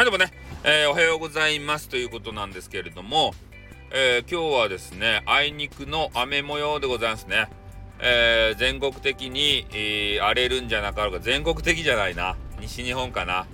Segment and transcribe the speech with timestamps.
[0.00, 0.32] はい、でもね、
[0.64, 3.34] えー、おはようございますということなんですけれども、
[3.90, 7.50] えー、今日はですね、あいにくの雨模様でございますね。
[7.98, 13.46] えー、全国的に、え、荒れるんじゃなかろうか、全国的じゃないな、西日本かな。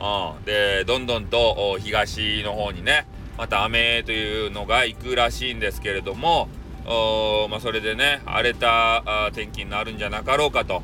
[0.00, 3.06] うん、で、どんどんと東の方にね、
[3.38, 6.48] また雨というのが行くらしいんですけれども、
[6.84, 10.82] おまあ、それでね、荒れた天気になるんじゃなかろうかと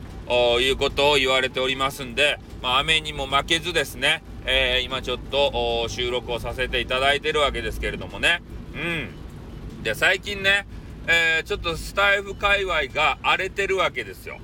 [0.60, 8.40] いうことを言われておりますんで、まあ、雨にも負けずですね、えー、今ちょっと収録をさせていただいてるわけですけれどもね。
[8.74, 9.82] うん。
[9.82, 10.66] で、最近ね、
[11.06, 14.38] えー、ちょっとスタイフ界隈が荒れてるわけですよ。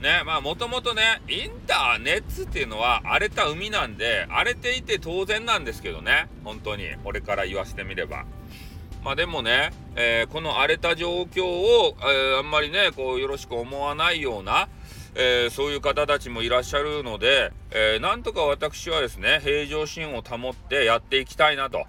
[0.00, 8.24] ね、まあもともとね、インターネットっていうのは荒れた海なんで、荒れていて当然なんですけどね、本当に、俺から言わせてみれば。
[9.04, 14.68] まあでもね、えー、この荒れた状況を、えー、あんまりね、こうよろしく思わないような、
[15.14, 21.86] えー、そういう方たちもいらっしゃるので、えなんとか私はですね、平常心を保ってやっていきたいなと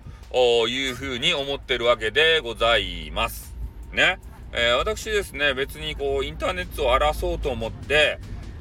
[0.68, 3.56] いうふうに思ってるわけでございます。
[3.94, 4.20] ね。
[4.54, 8.20] え私ですね、別にこう、インターネットを荒らそうと思って、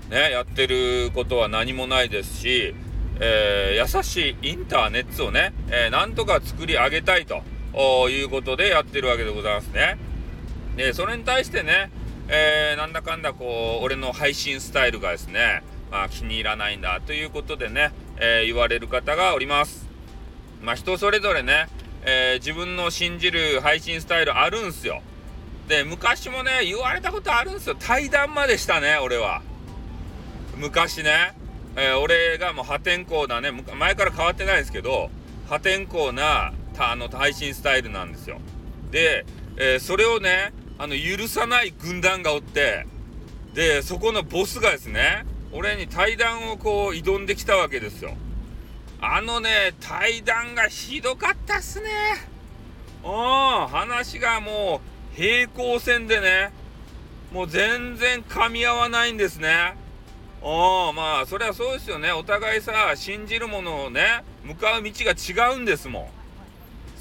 [0.08, 2.74] ね、やってることは何もないですし、
[3.20, 7.42] え優しいインターネットをね、えなんとか作り上げたいと。
[7.74, 9.96] いうことでやってるわけでございますね。
[10.76, 11.90] で、それに対してね、
[12.32, 19.88] えー、なんだかんだこう、俺の配信スタイルがですね、まあ気に入らないんだということでね、えー、言われる方がおります。
[20.62, 21.66] まあ人それぞれね、
[22.04, 25.02] えー、自分の信じる配信スタイルあるんすよ。
[25.66, 27.74] で、昔もね、言われたことあるんすよ。
[27.76, 29.42] 対談までしたね、俺は。
[30.56, 31.34] 昔ね、
[31.76, 35.10] え俺がもう破天荒なね、前から変わってないですけど、
[35.48, 38.40] 破天荒なあの配信スタイルなんですよ。
[38.92, 42.86] で、え、それをねあの許さない軍団がおって
[43.52, 48.14] でそこのボスがですね俺に対談をこう挑んできたわけですよ。
[49.02, 51.90] あのね対談がひどかったっすね。
[53.04, 53.10] うん
[53.68, 54.80] 話がも
[55.12, 56.50] う平行線でね
[57.30, 59.74] もう全然噛み合わないんですね。
[60.40, 66.19] おまあそれはそうですよねお互いさ信じるものをね向かう道が違うんですもん。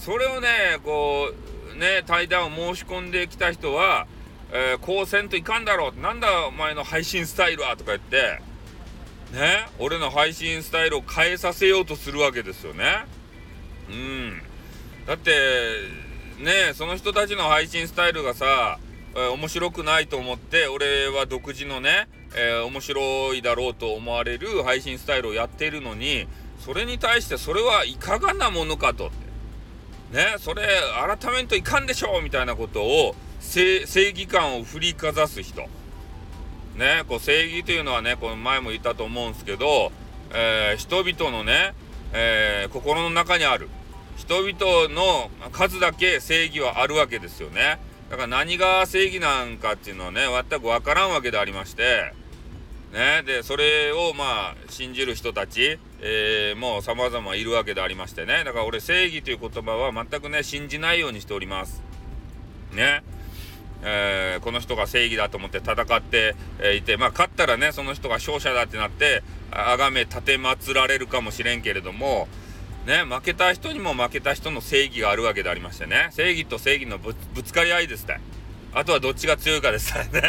[0.09, 1.31] それをねこ
[1.71, 4.07] うね対談を申し込んできた人は、
[4.51, 6.01] えー、こうせんといかんだろう。
[6.01, 8.41] なんだお前の配信スタイルはとか言って
[9.31, 13.05] ね俺の配信スタイルを変えさせようとするわけですよね。
[13.91, 14.41] うん。
[15.05, 15.29] だって
[16.39, 18.79] ねその人たちの配信スタイルがさ、
[19.13, 26.27] えー、面白くないと思って俺は独自のね、えー、面白いだろうと思われる配信スタイルをやっているのに
[26.57, 29.11] それに対してそれはいかがなものかと。
[30.11, 30.63] ね、それ
[31.19, 35.61] 改めんといかんでしょうみたいなことを正義感を振りかざす人。
[36.75, 39.91] ね、こう正義というのはね、この前も言ったと思うんですけど、
[40.31, 41.73] えー、人々のね、
[42.13, 43.69] えー、心の中にある
[44.17, 47.79] 人々の数だけ正義はあるわけですよね。
[48.09, 52.13] だから何が正義なんかっていうのはね、全くわからんわけでありまして、
[52.93, 58.43] ね、で、それをまあ、信じる人たち、えー、もう様々いるわけでありましてね。
[58.43, 61.83] だから俺、正義という言葉は全くね、信じないようにしております。
[62.73, 63.03] ね。
[63.81, 66.35] えー、この人が正義だと思って戦って、
[66.75, 72.27] いて、まあ、勝ったらね、その人が勝者だってなって、あがめ立てまつられるかもしれんけれども、
[72.85, 76.09] ね、負けた人にも負けた人の正義があるわけでありましてね。
[76.11, 77.13] 正義と正義のぶ
[77.43, 78.19] つかり合いですね。
[78.73, 80.09] あとはどっちが強いかですね。
[80.11, 80.21] だ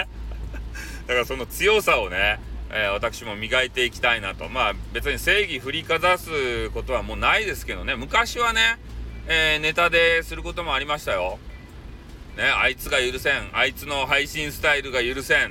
[1.07, 2.39] からその強さをね、
[2.73, 4.49] えー、私も磨いていきたいなと。
[4.49, 7.97] まあ別に正義振りかざすことはもうないですけどね。
[7.97, 8.79] 昔はね、
[9.27, 11.39] えー、ネタですることもありましたよ。
[12.37, 13.51] ね、あいつが許せん。
[13.53, 15.51] あいつの配信スタイルが許せん。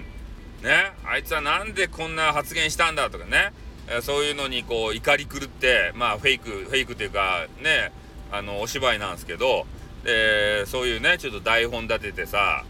[0.63, 3.52] ね、あいつはなんでこんな発言したんだとかね。
[3.88, 7.91] えー、そういうのにこう怒り狂って、まあフェイク、フェイクというかね、
[8.31, 9.66] あの、お芝居なんですけど、
[10.03, 12.63] で、そういうね、ちょっと台本立ててさ、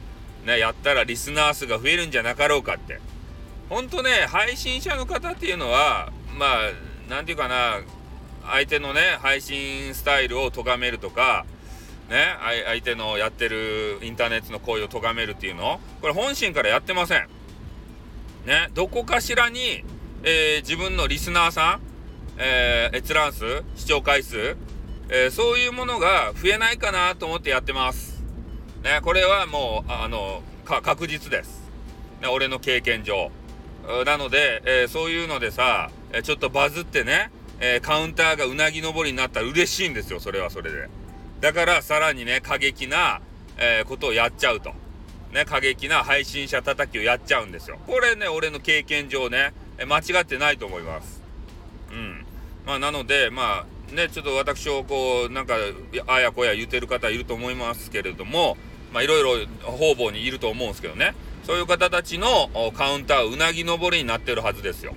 [0.46, 3.00] ね、やったらリスナー数が増えるんじゃなかろうかって。
[3.70, 7.82] ほんとね、配信者の方っていうのは、まあ、なんていうかな、
[8.44, 11.46] 相手のね、配信スタイルを咎めるとか、
[12.10, 12.36] ね、
[12.66, 17.28] 相手のやってるインターネットの行為を咎めるっていうのこれ本心からやってません。
[18.46, 19.84] ね、どこかしらに、
[20.24, 21.82] えー、自分のリスナーさん、
[22.38, 24.58] えー、閲覧数、視聴回数、
[25.10, 28.24] えー、そういうものが増えないかなと思ってやってます。
[28.84, 31.70] ね、これはもう、あの、確実です。
[32.22, 33.30] ね、俺の経験上。
[34.06, 40.90] なので、えー、そういうのでさ、えちょっとバズってね、えー、カウンターがうなぎ登りになったら嬉しいんですよ、それはそれで。
[41.42, 43.22] だからさらにね、過激な、
[43.58, 44.74] えー、ことをやっちゃうと。
[45.32, 47.80] ね、過激な配信者叩きをやっちゃうんですよ。
[47.86, 51.22] これね、俺の経験上ね、え間違ってないと思います。
[51.92, 52.26] うん。
[52.66, 55.56] まあ、なので、まあ、ねちょっと私をこうなんか
[56.08, 58.58] あやこや言うてる方いると思いますけれども
[58.94, 64.94] まあいろいろ方々にいると思うんですけどねそういう方たちのカウンターうなぎ登りになってるはずですよ。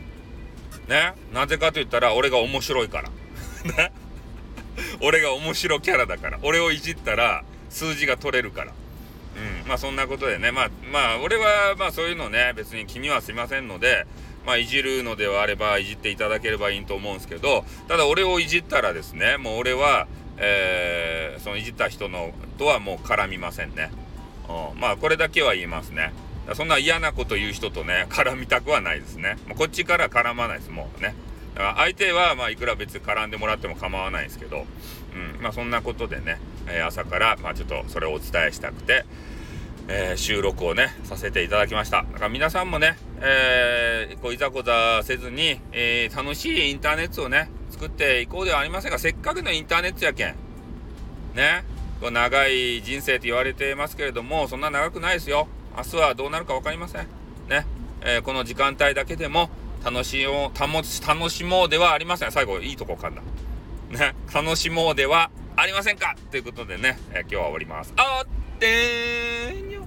[0.88, 1.14] ね？
[1.32, 3.08] なぜかと言ったら俺が面白いから。
[3.76, 3.92] ね？
[5.00, 8.72] 俺が面白キャラだから俺をいじったら数字が取れるから。
[9.34, 14.06] うん、まあそんなことでねまあまあ俺はまあそういうのね別に気にはしませんので
[14.44, 20.06] まあいじるのではあればいじっていただければいいと思うんですけどただ俺をいじったらですねもう俺は、
[20.36, 23.90] えー、そのいじった人のとはもう絡みませんね。
[24.48, 26.12] うん、まあこれだけは言いますね。
[26.54, 29.36] そんな嫌なこと言う人とね絡みたくはないですね。
[29.56, 31.14] こっちから絡まないですもうね。
[31.54, 34.64] だから相手はまあいくら別に絡んでもらっても構わないですけど、
[35.14, 36.38] うん、まあそんなことでね、
[36.84, 39.04] 朝からまあちょっとそれをお伝えしたくて、
[39.88, 50.36] えー、収録をねさせていただきましただから皆さんもね、えー、こういざこざせずに、えー、楽しいインターネットをね作っていこうではありませんがせっかくのインターネットやけん
[51.34, 51.64] ね
[52.00, 57.06] 長い人生と言われてますけれどもそんな長くないですよ明日はどうなるか分かりません。
[57.48, 57.66] ね、
[58.02, 59.50] えこの時間帯だけでも
[59.84, 62.32] 楽しもう楽しもうではありません。
[62.32, 63.22] 最後いいとこかんだ。
[63.90, 64.14] ね。
[64.32, 66.16] 楽しもうではありませんか。
[66.30, 67.92] ということでね、え今日は終わります。
[67.96, 69.81] あってーにょ